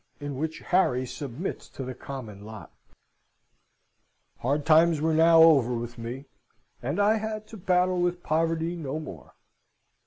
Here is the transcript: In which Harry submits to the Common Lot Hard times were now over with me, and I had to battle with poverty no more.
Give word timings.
In 0.19 0.35
which 0.35 0.61
Harry 0.61 1.05
submits 1.05 1.69
to 1.69 1.83
the 1.83 1.93
Common 1.93 2.43
Lot 2.43 2.71
Hard 4.39 4.65
times 4.65 4.99
were 4.99 5.13
now 5.13 5.43
over 5.43 5.75
with 5.75 5.99
me, 5.99 6.25
and 6.81 6.99
I 6.99 7.17
had 7.17 7.45
to 7.49 7.57
battle 7.57 8.01
with 8.01 8.23
poverty 8.23 8.75
no 8.75 8.99
more. 8.99 9.35